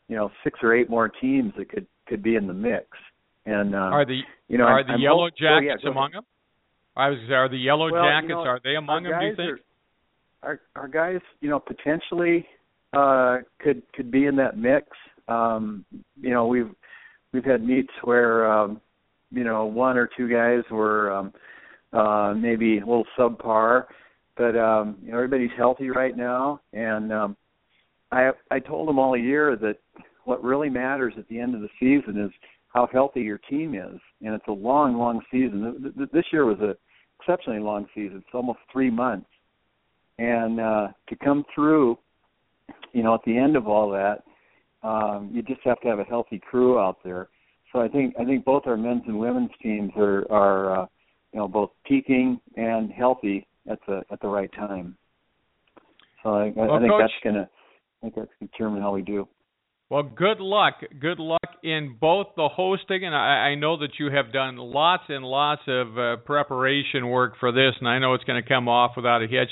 [0.09, 2.87] you know six or eight more teams that could could be in the mix.
[3.45, 6.13] And uh, are the you know are the I'm yellow hope, jackets oh, yeah, among
[6.13, 6.23] them?
[6.97, 9.19] I was are the yellow well, jackets you know, are they among them?
[9.19, 9.49] Do you think?
[9.49, 9.59] Are,
[10.43, 12.47] our our guys, you know, potentially
[12.93, 14.87] uh, could could be in that mix.
[15.29, 15.85] Um,
[16.21, 16.71] you know, we've
[17.33, 18.81] we've had meets where um,
[19.31, 21.33] you know one or two guys were um,
[21.93, 23.87] uh, maybe a little subpar,
[24.37, 27.37] but um, you know, everybody's healthy right now, and um,
[28.11, 29.79] I I told them all year that
[30.25, 32.31] what really matters at the end of the season is
[32.73, 35.93] how healthy your team is, and it's a long, long season.
[36.13, 36.75] This year was a
[37.21, 38.19] exceptionally long season.
[38.19, 39.29] It's almost three months,
[40.19, 41.99] and uh, to come through,
[42.93, 44.23] you know, at the end of all that,
[44.87, 47.29] um, you just have to have a healthy crew out there.
[47.73, 50.87] So I think I think both our men's and women's teams are are uh,
[51.33, 54.97] you know both peaking and healthy at the at the right time.
[56.23, 57.49] So I, well, I think Coach, that's gonna
[58.03, 59.29] I think that's determine how we do.
[59.93, 60.77] Well, good luck.
[60.99, 65.03] Good luck in both the hosting, and I, I know that you have done lots
[65.11, 68.69] and lots of uh, preparation work for this, and I know it's going to come
[68.69, 69.51] off without a hitch.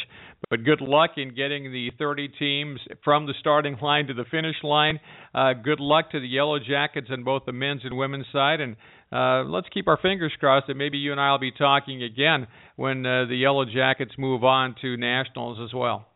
[0.48, 4.57] But good luck in getting the 30 teams from the starting line to the finish
[4.62, 4.98] line.
[5.35, 8.76] Uh, good luck to the Yellow Jackets on both the men's and women's side, and
[9.12, 12.46] uh, let's keep our fingers crossed that maybe you and I will be talking again
[12.76, 16.07] when uh, the Yellow Jackets move on to nationals as well.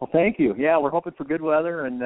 [0.00, 0.56] Well, thank you.
[0.58, 2.02] Yeah, we're hoping for good weather, and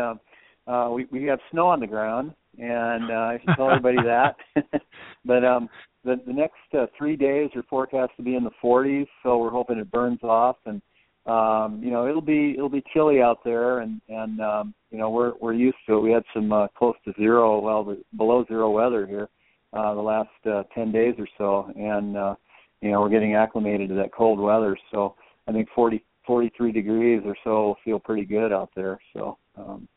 [0.68, 4.36] uh, we we have snow on the ground, and uh, I should tell everybody that.
[5.24, 5.68] but um,
[6.04, 9.50] the the next uh, three days are forecast to be in the 40s, so we're
[9.50, 10.82] hoping it burns off, and
[11.26, 15.10] um, you know it'll be it'll be chilly out there, and and um, you know
[15.10, 16.00] we're we're used to it.
[16.00, 19.28] We had some uh, close to zero, well below zero weather here
[19.72, 22.34] uh, the last uh, 10 days or so, and uh,
[22.80, 24.76] you know we're getting acclimated to that cold weather.
[24.90, 25.14] So
[25.46, 28.98] I think 40 43 degrees or so will feel pretty good out there.
[29.14, 29.88] So um,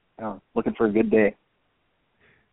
[0.56, 1.36] looking for a good day.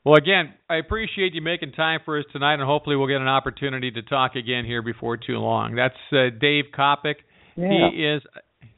[0.04, 3.28] Well, again, I appreciate you making time for us tonight, and hopefully we'll get an
[3.28, 5.74] opportunity to talk again here before too long.
[5.74, 7.16] That's uh, Dave Coppock.
[7.56, 7.90] Yeah.
[7.90, 8.22] He is.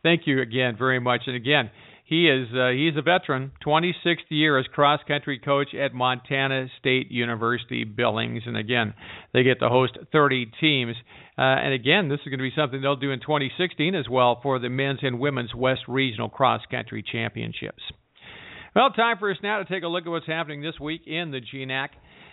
[0.03, 1.71] Thank you again very much, and again,
[2.11, 7.13] he is uh, he's a veteran, 26th year as cross country coach at Montana State
[7.13, 8.95] University Billings, and again,
[9.33, 10.97] they get to host 30 teams.
[11.39, 14.41] Uh, and again, this is going to be something they'll do in 2016 as well
[14.43, 17.83] for the men's and women's West Regional Cross Country Championships.
[18.75, 21.33] Well, time for us now to take a look at what's happening this week in
[21.33, 21.89] the GNAC.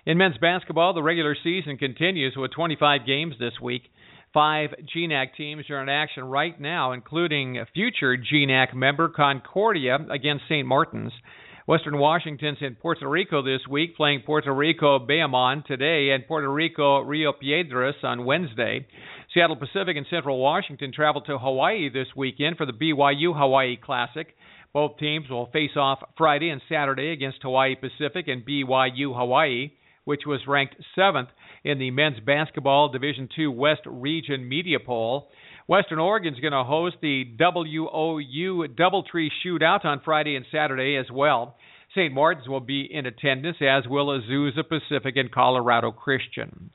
[0.05, 3.81] In men's basketball, the regular season continues with 25 games this week.
[4.35, 10.67] Five GNAC teams are in action right now, including future GNAC member Concordia against St.
[10.67, 11.11] Martin's.
[11.65, 17.01] Western Washington's in Puerto Rico this week, playing Puerto Rico Bayamon today and Puerto Rico
[17.01, 18.85] Rio Piedras on Wednesday.
[19.33, 24.27] Seattle Pacific and Central Washington travel to Hawaii this weekend for the BYU Hawaii Classic.
[24.77, 29.71] Both teams will face off Friday and Saturday against Hawaii Pacific and BYU Hawaii,
[30.05, 31.29] which was ranked seventh
[31.63, 35.31] in the men's basketball Division II West Region Media Poll.
[35.65, 41.09] Western Oregon is going to host the WOU Doubletree Shootout on Friday and Saturday as
[41.11, 41.57] well.
[41.95, 42.13] St.
[42.13, 46.69] Martin's will be in attendance, as will Azusa Pacific and Colorado Christian.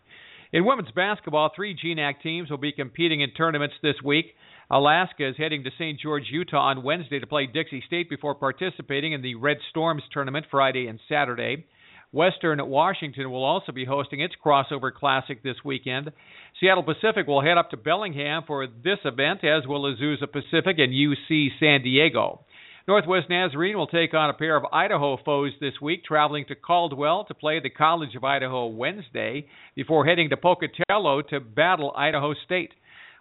[0.53, 4.35] In women's basketball, three GNAC teams will be competing in tournaments this week.
[4.71, 6.01] Alaska is heading to St.
[6.01, 10.47] George, Utah on Wednesday to play Dixie State before participating in the Red Storms tournament
[10.51, 11.67] Friday and Saturday.
[12.13, 16.13] Western Washington will also be hosting its crossover classic this weekend.
[16.61, 20.93] Seattle Pacific will head up to Bellingham for this event, as will Azusa Pacific and
[20.93, 22.45] UC San Diego.
[22.87, 27.25] Northwest Nazarene will take on a pair of Idaho foes this week, traveling to Caldwell
[27.27, 32.73] to play the College of Idaho Wednesday before heading to Pocatello to battle Idaho State.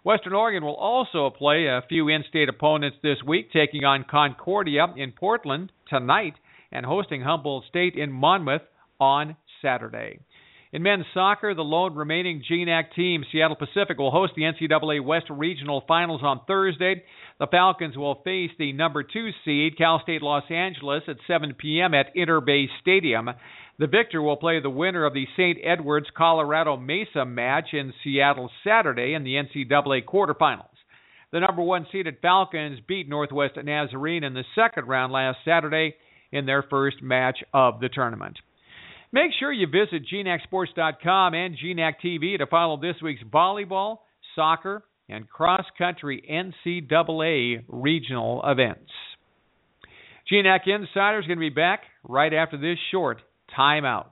[0.04, 4.86] Western Oregon will also play a few in state opponents this week, taking on Concordia
[4.96, 6.34] in Portland tonight
[6.72, 8.62] and hosting Humboldt State in Monmouth
[8.98, 10.18] on Saturday.
[10.72, 15.26] In men's soccer, the lone remaining GNAC team, Seattle Pacific, will host the NCAA West
[15.30, 17.04] Regional Finals on Thursday.
[17.38, 21.92] The Falcons will face the number two seed, Cal State Los Angeles, at 7 p.m.
[21.92, 23.28] at Interbay Stadium.
[23.78, 25.58] The victor will play the winner of the St.
[25.64, 30.66] Edwards Colorado Mesa match in Seattle Saturday in the NCAA quarterfinals.
[31.32, 35.94] The number one seeded Falcons beat Northwest Nazarene in the second round last Saturday
[36.30, 38.36] in their first match of the tournament.
[39.10, 43.98] Make sure you visit GNACSports.com and GNAC TV to follow this week's volleyball,
[44.34, 48.90] soccer, and cross country NCAA regional events.
[50.30, 53.18] GNAC Insider is going to be back right after this short
[53.58, 54.06] timeout.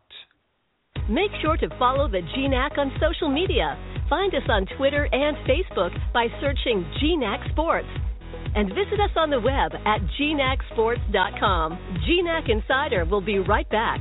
[1.09, 3.79] Make sure to follow the GNAC on social media.
[4.09, 7.89] Find us on Twitter and Facebook by searching GNAC Sports.
[8.55, 11.79] And visit us on the web at gnacsports.com.
[12.07, 14.01] GNAC Insider will be right back.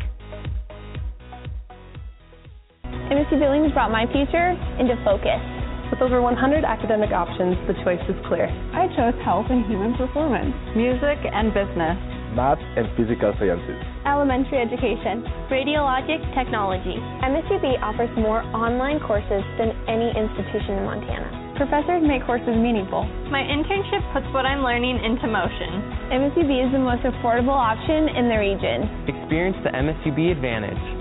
[2.86, 5.42] MSU Billings brought my future into focus.
[5.90, 8.46] With over 100 academic options, the choice is clear.
[8.74, 11.98] I chose health and human performance, music and business
[12.36, 13.80] math and physical sciences.
[14.06, 15.24] Elementary education.
[15.50, 16.98] Radiologic technology.
[17.26, 21.54] MSUB offers more online courses than any institution in Montana.
[21.56, 23.04] Professors make courses meaningful.
[23.28, 25.84] My internship puts what I'm learning into motion.
[26.08, 28.88] MSUB is the most affordable option in the region.
[29.08, 30.99] Experience the MSUB advantage.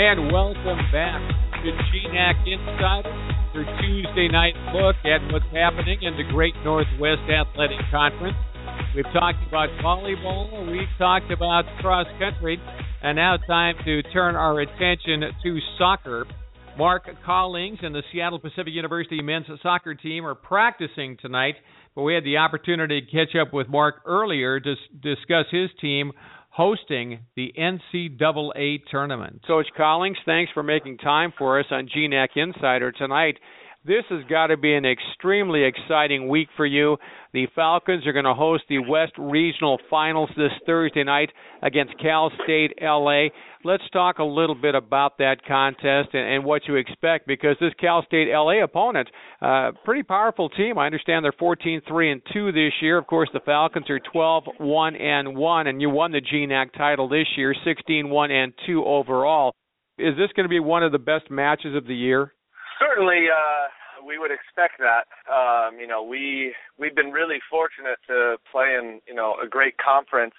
[0.00, 1.20] And welcome back
[1.60, 3.12] to GNAC Insider,
[3.52, 8.34] your Tuesday night look at what's happening in the Great Northwest Athletic Conference.
[8.96, 12.58] We've talked about volleyball, we've talked about cross country,
[13.02, 16.24] and now time to turn our attention to soccer.
[16.78, 21.56] Mark Collings and the Seattle Pacific University men's soccer team are practicing tonight,
[21.94, 26.12] but we had the opportunity to catch up with Mark earlier to discuss his team
[26.50, 29.42] hosting the NCAA tournament.
[29.46, 33.36] Coach Collings, thanks for making time for us on GNAC Insider tonight.
[33.82, 36.98] This has got to be an extremely exciting week for you.
[37.32, 41.30] The Falcons are going to host the West Regional Finals this Thursday night
[41.62, 43.28] against Cal State LA.
[43.64, 47.72] Let's talk a little bit about that contest and, and what you expect because this
[47.80, 49.08] Cal State LA opponent,
[49.40, 50.76] uh, pretty powerful team.
[50.76, 52.98] I understand they're 14 3 and 2 this year.
[52.98, 57.08] Of course, the Falcons are 12 1 and 1, and you won the GNAC title
[57.08, 59.54] this year, 16 1 and 2 overall.
[59.96, 62.34] Is this going to be one of the best matches of the year?
[62.80, 63.68] Certainly, uh,
[64.06, 65.04] we would expect that.
[65.28, 69.76] Um, you know, we we've been really fortunate to play in you know a great
[69.76, 70.34] conference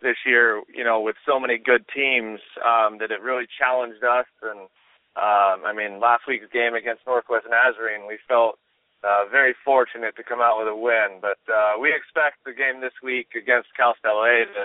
[0.00, 0.62] this year.
[0.72, 4.30] You know, with so many good teams um, that it really challenged us.
[4.42, 4.70] And
[5.18, 8.58] um, I mean, last week's game against Northwest Nazarene, we felt
[9.02, 11.18] uh, very fortunate to come out with a win.
[11.20, 14.62] But uh, we expect the game this week against Cal State LA to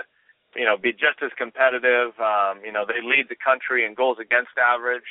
[0.54, 2.14] you know be just as competitive.
[2.22, 5.10] Um, you know, they lead the country in goals against average.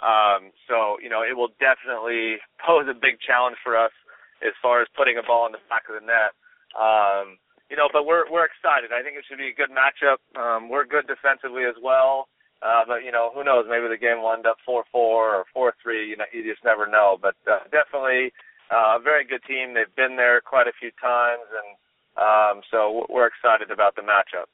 [0.00, 3.92] Um, so, you know, it will definitely pose a big challenge for us
[4.40, 6.32] as far as putting a ball in the back of the net.
[6.72, 7.36] Um,
[7.70, 8.90] you know, but we're we're excited.
[8.90, 10.18] I think it should be a good matchup.
[10.34, 12.26] Um, we're good defensively as well.
[12.60, 13.64] Uh, but you know, who knows?
[13.70, 16.08] Maybe the game will end up four four or four three.
[16.10, 17.16] You know, you just never know.
[17.20, 18.34] But uh, definitely
[18.74, 19.72] uh, a very good team.
[19.72, 21.68] They've been there quite a few times, and
[22.18, 24.50] um, so we're excited about the matchup.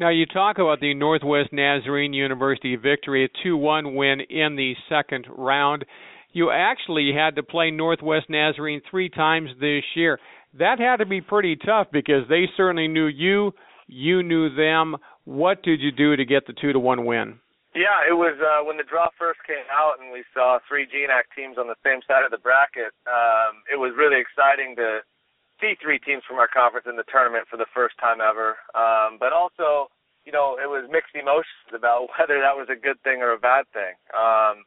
[0.00, 4.74] Now, you talk about the Northwest Nazarene University victory, a 2 1 win in the
[4.88, 5.84] second round.
[6.32, 10.18] You actually had to play Northwest Nazarene three times this year.
[10.58, 13.52] That had to be pretty tough because they certainly knew you,
[13.86, 14.96] you knew them.
[15.24, 17.38] What did you do to get the 2 to 1 win?
[17.74, 21.30] Yeah, it was uh, when the draw first came out and we saw three GNAC
[21.34, 22.90] teams on the same side of the bracket.
[23.06, 25.06] Um, it was really exciting to
[25.60, 28.56] see three teams from our conference in the tournament for the first time ever.
[28.74, 29.90] Um, but also,
[30.24, 33.38] you know, it was mixed emotions about whether that was a good thing or a
[33.38, 33.94] bad thing.
[34.16, 34.64] Um,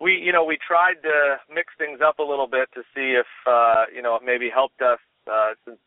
[0.00, 3.30] we, you know, we tried to mix things up a little bit to see if,
[3.46, 4.98] uh, you know, it maybe helped us
[5.30, 5.78] uh, since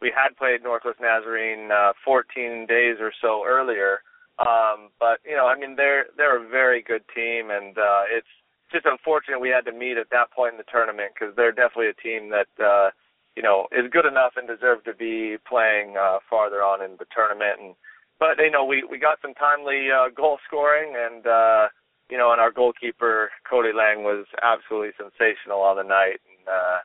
[0.00, 3.98] we had played Northwest Nazarene uh, 14 days or so earlier.
[4.38, 8.26] Um, but you know, I mean, they're they're a very good team, and uh, it's
[8.72, 11.94] just unfortunate we had to meet at that point in the tournament because they're definitely
[11.94, 12.90] a team that uh,
[13.36, 17.06] you know is good enough and deserve to be playing uh, farther on in the
[17.14, 17.60] tournament.
[17.60, 17.74] And
[18.18, 21.68] but you know, we we got some timely uh, goal scoring, and uh,
[22.10, 26.20] you know, and our goalkeeper Cody Lang was absolutely sensational on the night.
[26.28, 26.78] And, uh,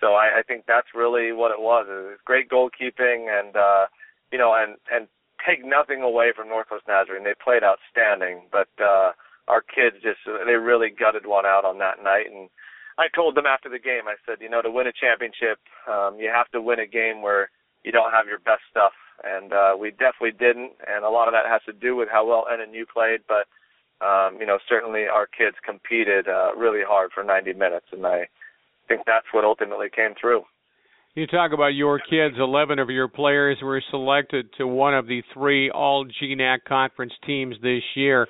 [0.00, 1.86] so I, I think that's really what it was.
[1.88, 3.86] It was great goalkeeping, and uh,
[4.32, 5.08] you know, and and
[5.46, 7.24] take nothing away from Northwest Nazarene.
[7.24, 9.12] They played outstanding, but uh,
[9.48, 12.26] our kids just they really gutted one out on that night.
[12.32, 12.50] And
[12.98, 15.58] I told them after the game, I said, you know, to win a championship,
[15.90, 17.50] um, you have to win a game where
[17.82, 20.72] you don't have your best stuff, and uh, we definitely didn't.
[20.86, 23.46] And a lot of that has to do with how well NNU played, but
[24.04, 28.28] um, you know, certainly our kids competed uh, really hard for 90 minutes, and I
[28.88, 30.42] think that's what ultimately came through.
[31.14, 32.34] You talk about your kids.
[32.38, 37.54] Eleven of your players were selected to one of the three All GNAC conference teams
[37.62, 38.26] this year.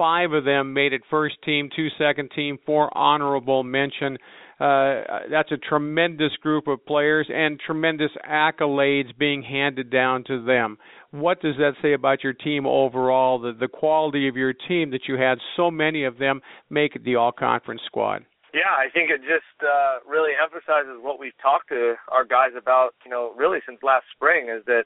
[0.00, 4.16] Five of them made it first team, two second team, four honorable mention.
[4.58, 10.78] Uh, that's a tremendous group of players and tremendous accolades being handed down to them.
[11.10, 13.38] What does that say about your team overall?
[13.40, 16.40] The the quality of your team that you had so many of them
[16.70, 18.24] make the all conference squad.
[18.54, 22.94] Yeah, I think it just uh, really emphasizes what we've talked to our guys about,
[23.04, 24.84] you know, really since last spring is that,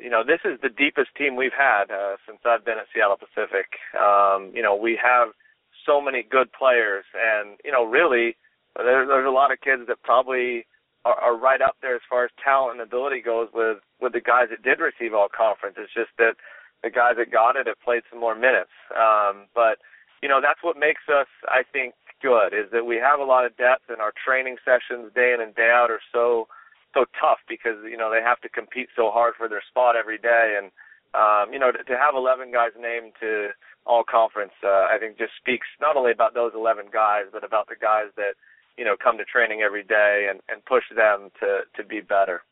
[0.00, 3.16] you know, this is the deepest team we've had uh, since I've been at Seattle
[3.16, 3.66] Pacific.
[3.94, 5.28] Um, you know, we have
[5.86, 8.36] so many good players, and you know, really,
[8.76, 10.66] there, there's a lot of kids that probably
[11.04, 14.20] are, are right up there as far as talent and ability goes with with the
[14.20, 15.76] guys that did receive all conference.
[15.78, 16.34] It's just that
[16.82, 18.74] the guys that got it have played some more minutes.
[18.96, 19.78] Um, but
[20.22, 23.44] you know that's what makes us, I think, good is that we have a lot
[23.44, 26.48] of depth and our training sessions day in and day out are so
[26.94, 30.18] so tough because you know they have to compete so hard for their spot every
[30.18, 30.70] day and
[31.14, 33.50] um you know to, to have 11 guys named to
[33.84, 37.68] all conference uh, I think just speaks not only about those 11 guys but about
[37.68, 38.38] the guys that
[38.76, 42.42] you know come to training every day and and push them to to be better.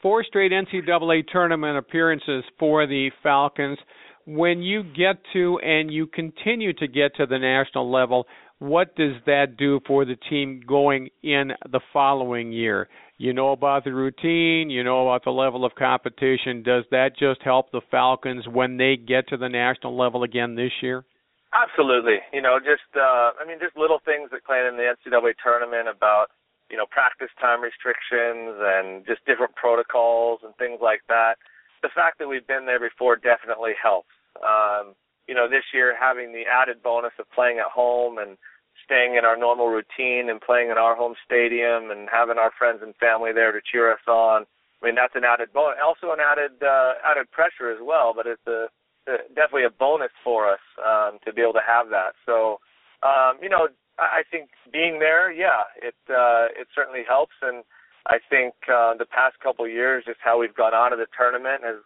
[0.00, 3.78] Four straight NCAA tournament appearances for the Falcons.
[4.26, 8.26] When you get to and you continue to get to the national level,
[8.58, 12.88] what does that do for the team going in the following year?
[13.18, 16.62] You know about the routine, you know about the level of competition.
[16.62, 20.72] Does that just help the Falcons when they get to the national level again this
[20.80, 21.04] year?
[21.52, 22.18] Absolutely.
[22.32, 25.88] You know, just uh I mean just little things that play in the NCAA tournament
[25.88, 26.28] about,
[26.70, 31.36] you know, practice time restrictions and just different protocols and things like that.
[31.82, 34.14] The fact that we've been there before definitely helps.
[34.40, 34.94] Um,
[35.28, 38.38] you know, this year having the added bonus of playing at home and
[38.84, 42.80] staying in our normal routine and playing in our home stadium and having our friends
[42.82, 44.44] and family there to cheer us on.
[44.82, 45.78] I mean, that's an added bonus.
[45.84, 48.66] Also, an added uh, added pressure as well, but it's a,
[49.06, 52.14] a definitely a bonus for us um, to be able to have that.
[52.26, 52.58] So,
[53.02, 53.68] um, you know,
[53.98, 57.62] I, I think being there, yeah, it uh, it certainly helps, and
[58.08, 61.06] I think uh, the past couple of years, just how we've gone out of the
[61.16, 61.78] tournament has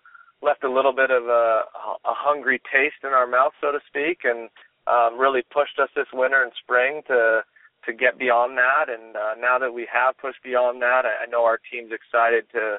[0.42, 1.62] left a little bit of a,
[2.04, 4.48] a hungry taste in our mouth, so to speak, and
[4.86, 7.42] um, really pushed us this winter and spring to
[7.86, 8.88] to get beyond that.
[8.88, 12.44] And uh, now that we have pushed beyond that, I, I know our team's excited
[12.52, 12.78] to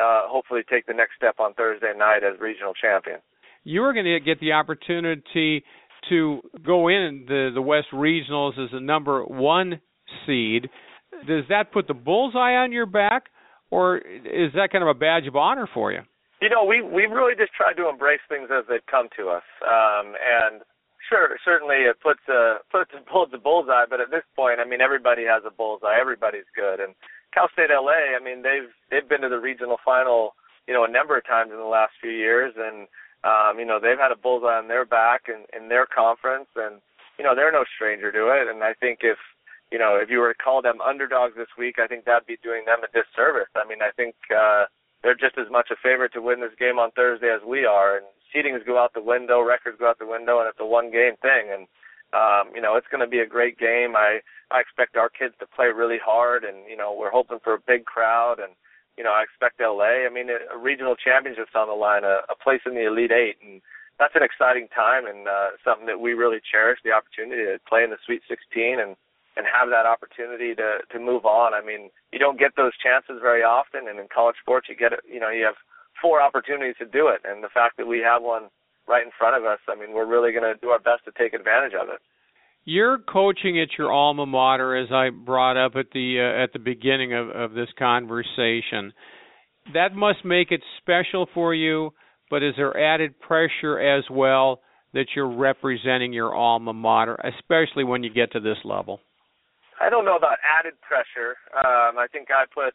[0.00, 3.18] uh, hopefully take the next step on Thursday night as regional champion.
[3.64, 5.64] You are going to get the opportunity
[6.10, 9.80] to go in the the West Regionals as a number one
[10.26, 10.68] seed.
[11.26, 13.26] Does that put the bullseye on your back,
[13.70, 16.00] or is that kind of a badge of honor for you?
[16.42, 19.42] You know, we we really just tried to embrace things as they come to us,
[19.62, 20.60] um, and
[21.08, 24.80] Sure, certainly it puts a puts pulls a bullseye, but at this point, I mean,
[24.80, 26.00] everybody has a bullseye.
[26.00, 26.94] Everybody's good, and
[27.34, 28.16] Cal State LA.
[28.16, 30.34] I mean, they've they've been to the regional final,
[30.66, 32.88] you know, a number of times in the last few years, and
[33.24, 36.80] um, you know, they've had a bullseye on their back in, in their conference, and
[37.18, 38.48] you know, they're no stranger to it.
[38.48, 39.18] And I think if
[39.72, 42.38] you know, if you were to call them underdogs this week, I think that'd be
[42.42, 43.50] doing them a disservice.
[43.56, 44.64] I mean, I think uh,
[45.02, 47.96] they're just as much a favorite to win this game on Thursday as we are,
[47.98, 50.90] and seedings go out the window, records go out the window, and it's a one
[50.90, 51.52] game thing.
[51.52, 51.66] And
[52.12, 53.96] um, you know, it's going to be a great game.
[53.96, 54.20] I
[54.50, 57.66] I expect our kids to play really hard, and you know, we're hoping for a
[57.66, 58.38] big crowd.
[58.38, 58.52] And
[58.96, 60.06] you know, I expect LA.
[60.06, 63.10] I mean, a, a regional championship's on the line, a, a place in the Elite
[63.10, 63.60] Eight, and
[63.98, 67.84] that's an exciting time and uh, something that we really cherish the opportunity to play
[67.84, 68.96] in the Sweet 16 and
[69.36, 71.54] and have that opportunity to to move on.
[71.54, 74.92] I mean, you don't get those chances very often, and in college sports, you get
[74.92, 75.00] it.
[75.10, 75.58] You know, you have
[76.04, 78.50] four opportunities to do it, and the fact that we have one
[78.86, 81.12] right in front of us, I mean, we're really going to do our best to
[81.16, 82.00] take advantage of it.
[82.66, 86.58] You're coaching at your alma mater, as I brought up at the uh, at the
[86.58, 88.92] beginning of, of this conversation.
[89.72, 91.94] That must make it special for you,
[92.30, 94.60] but is there added pressure as well
[94.92, 99.00] that you're representing your alma mater, especially when you get to this level?
[99.80, 101.36] I don't know about added pressure.
[101.56, 102.74] Um, I think I put,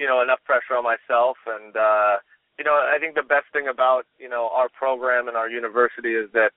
[0.00, 2.16] you know, enough pressure on myself, and uh,
[2.60, 6.12] you know, I think the best thing about you know our program and our university
[6.12, 6.52] is that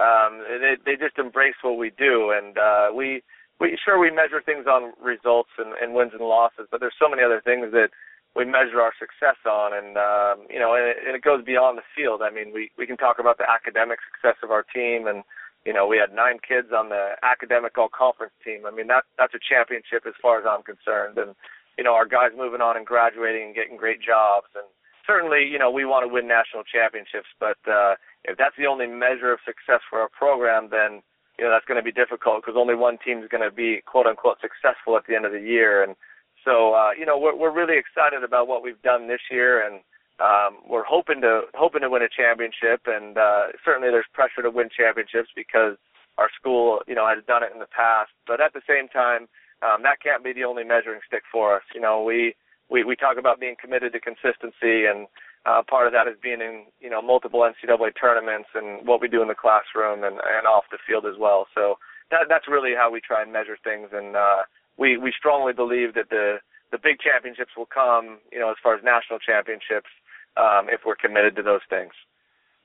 [0.00, 3.20] um, they they just embrace what we do, and uh, we
[3.60, 7.12] we sure we measure things on results and, and wins and losses, but there's so
[7.12, 7.92] many other things that
[8.34, 11.76] we measure our success on, and um, you know, and it, and it goes beyond
[11.76, 12.24] the field.
[12.24, 15.28] I mean, we we can talk about the academic success of our team, and
[15.68, 18.64] you know, we had nine kids on the academic all conference team.
[18.64, 21.36] I mean, that that's a championship as far as I'm concerned, and
[21.76, 24.64] you know, our guys moving on and graduating and getting great jobs, and
[25.06, 27.94] certainly, you know, we want to win national championships, but uh,
[28.24, 31.02] if that's the only measure of success for our program, then
[31.38, 33.82] you know that's going to be difficult because only one team is going to be
[33.86, 35.82] quote unquote successful at the end of the year.
[35.82, 35.96] And
[36.44, 39.80] so, uh, you know, we're we're really excited about what we've done this year, and
[40.20, 42.84] um, we're hoping to hoping to win a championship.
[42.86, 45.76] And uh, certainly, there's pressure to win championships because
[46.18, 48.10] our school, you know, has done it in the past.
[48.26, 49.26] But at the same time,
[49.62, 51.62] um, that can't be the only measuring stick for us.
[51.74, 52.34] You know, we
[52.70, 55.06] we we talk about being committed to consistency and
[55.46, 59.08] uh, part of that is being in you know multiple NCAA tournaments and what we
[59.08, 61.46] do in the classroom and, and off the field as well.
[61.54, 61.76] So
[62.10, 64.42] that that's really how we try and measure things, and uh,
[64.78, 66.38] we we strongly believe that the
[66.72, 69.88] the big championships will come, you know, as far as national championships,
[70.36, 71.92] um, if we're committed to those things.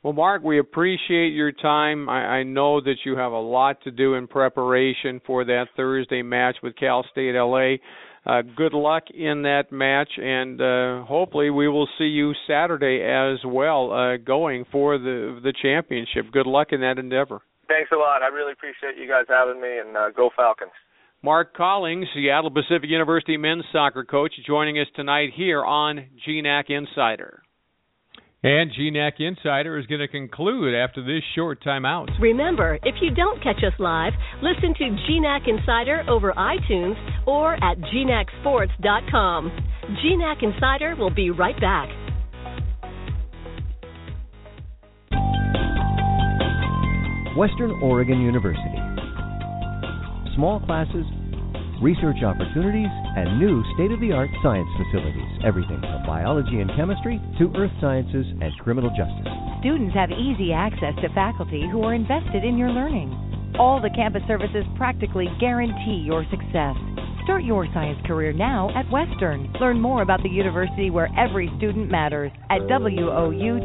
[0.01, 2.07] Well, Mark, we appreciate your time.
[2.07, 6.21] I, I know that you have a lot to do in preparation for that Thursday
[6.21, 7.75] match with Cal State LA.
[8.29, 13.39] Uh, good luck in that match, and uh, hopefully we will see you Saturday as
[13.43, 16.31] well, uh, going for the the championship.
[16.31, 17.41] Good luck in that endeavor.
[17.67, 18.21] Thanks a lot.
[18.21, 20.71] I really appreciate you guys having me, and uh, go Falcons.
[21.23, 27.41] Mark Collings, Seattle Pacific University men's soccer coach, joining us tonight here on GNAC Insider.
[28.41, 32.07] And GNAC Insider is going to conclude after this short timeout.
[32.21, 36.95] Remember, if you don't catch us live, listen to GNAC Insider over iTunes
[37.27, 39.51] or at gnacsports.com.
[40.05, 41.89] GNAC Insider will be right back.
[47.35, 48.79] Western Oregon University.
[50.35, 51.05] Small classes,
[51.81, 55.29] research opportunities, and new state of the art science facilities.
[55.43, 59.27] Everything from biology and chemistry to earth sciences and criminal justice.
[59.59, 63.11] Students have easy access to faculty who are invested in your learning.
[63.59, 66.75] All the campus services practically guarantee your success.
[67.23, 69.51] Start your science career now at Western.
[69.59, 73.59] Learn more about the university where every student matters at wou.edu.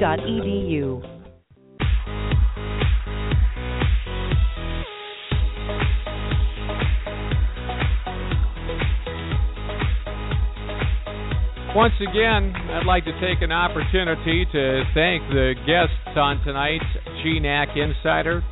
[11.75, 16.85] Once again, I'd like to take an opportunity to thank the guests on tonight's
[17.27, 18.45] GNAC Insider.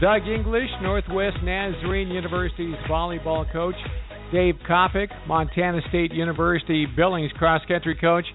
[0.00, 3.74] Doug English, Northwest Nazarene University's volleyball coach.
[4.32, 8.26] Dave Coppock, Montana State University Billings cross country coach.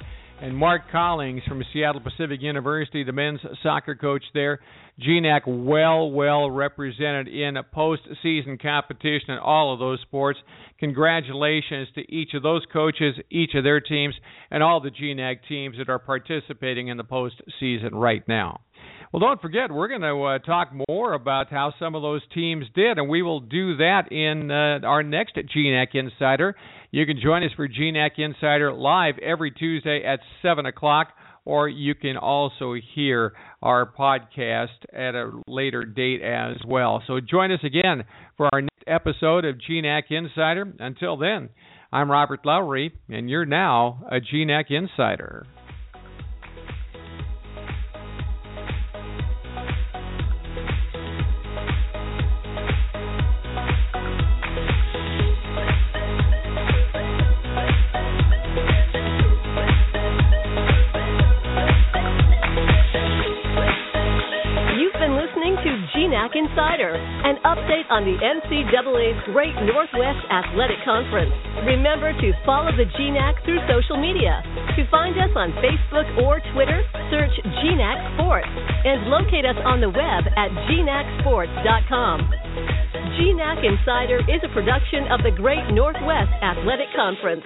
[0.41, 4.59] And Mark Collings from Seattle Pacific University, the men's soccer coach there.
[5.01, 10.37] GNAC well, well represented in postseason competition in all of those sports.
[10.79, 14.15] Congratulations to each of those coaches, each of their teams,
[14.51, 18.61] and all the GNAC teams that are participating in the postseason right now.
[19.11, 22.65] Well, don't forget, we're going to uh, talk more about how some of those teams
[22.73, 26.55] did, and we will do that in uh, our next GNAC Insider.
[26.89, 31.09] You can join us for GNAC Insider live every Tuesday at 7 o'clock
[31.45, 37.03] or you can also hear our podcast at a later date as well.
[37.07, 38.03] So join us again
[38.37, 40.73] for our next episode of GNAC Insider.
[40.79, 41.49] Until then,
[41.91, 45.45] I'm Robert Lowery, and you're now a GNAC Insider.
[67.93, 71.29] On the NCAA's Great Northwest Athletic Conference.
[71.61, 74.41] Remember to follow the GNAC through social media.
[74.73, 76.81] To find us on Facebook or Twitter,
[77.13, 77.29] search
[77.61, 82.17] GNAC Sports and locate us on the web at gnacsports.com.
[83.13, 87.45] GNAC Insider is a production of the Great Northwest Athletic Conference.